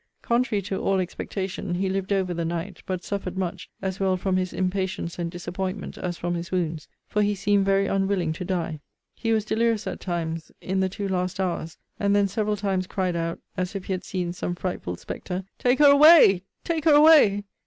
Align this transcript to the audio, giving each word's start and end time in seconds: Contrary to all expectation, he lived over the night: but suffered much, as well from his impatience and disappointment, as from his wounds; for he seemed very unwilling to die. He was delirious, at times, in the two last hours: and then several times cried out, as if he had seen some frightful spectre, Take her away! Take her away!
Contrary 0.23 0.63
to 0.63 0.79
all 0.79 0.97
expectation, 0.99 1.75
he 1.75 1.87
lived 1.87 2.11
over 2.11 2.33
the 2.33 2.43
night: 2.43 2.81
but 2.87 3.03
suffered 3.03 3.37
much, 3.37 3.69
as 3.83 3.99
well 3.99 4.17
from 4.17 4.35
his 4.35 4.51
impatience 4.51 5.19
and 5.19 5.29
disappointment, 5.29 5.95
as 5.95 6.17
from 6.17 6.33
his 6.33 6.51
wounds; 6.51 6.87
for 7.07 7.21
he 7.21 7.35
seemed 7.35 7.63
very 7.67 7.85
unwilling 7.85 8.33
to 8.33 8.43
die. 8.43 8.79
He 9.13 9.31
was 9.31 9.45
delirious, 9.45 9.85
at 9.85 9.99
times, 9.99 10.51
in 10.59 10.79
the 10.79 10.89
two 10.89 11.07
last 11.07 11.39
hours: 11.39 11.77
and 11.99 12.15
then 12.15 12.27
several 12.27 12.57
times 12.57 12.87
cried 12.87 13.15
out, 13.15 13.37
as 13.55 13.75
if 13.75 13.85
he 13.85 13.93
had 13.93 14.03
seen 14.03 14.33
some 14.33 14.55
frightful 14.55 14.95
spectre, 14.95 15.43
Take 15.59 15.77
her 15.77 15.91
away! 15.91 16.45
Take 16.63 16.85
her 16.85 16.93
away! 16.93 17.43